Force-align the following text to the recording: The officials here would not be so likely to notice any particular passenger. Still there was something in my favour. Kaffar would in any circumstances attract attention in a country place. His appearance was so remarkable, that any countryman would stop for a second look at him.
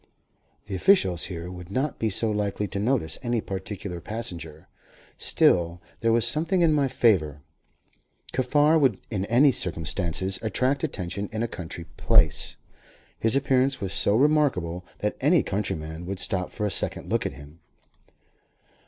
The 0.65 0.73
officials 0.73 1.25
here 1.25 1.51
would 1.51 1.69
not 1.69 1.99
be 1.99 2.09
so 2.09 2.31
likely 2.31 2.67
to 2.69 2.79
notice 2.79 3.19
any 3.21 3.39
particular 3.39 4.01
passenger. 4.01 4.67
Still 5.15 5.79
there 5.99 6.11
was 6.11 6.25
something 6.27 6.61
in 6.61 6.73
my 6.73 6.87
favour. 6.87 7.43
Kaffar 8.33 8.79
would 8.79 8.99
in 9.11 9.25
any 9.25 9.51
circumstances 9.51 10.39
attract 10.41 10.83
attention 10.83 11.29
in 11.31 11.43
a 11.43 11.47
country 11.47 11.83
place. 11.97 12.55
His 13.19 13.35
appearance 13.35 13.79
was 13.79 13.93
so 13.93 14.15
remarkable, 14.15 14.83
that 15.01 15.15
any 15.21 15.43
countryman 15.43 16.07
would 16.07 16.17
stop 16.17 16.51
for 16.51 16.65
a 16.65 16.71
second 16.71 17.11
look 17.11 17.27
at 17.27 17.33
him. 17.33 17.59